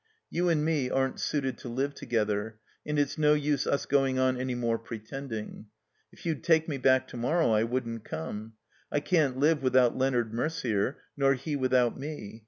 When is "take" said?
6.43-6.67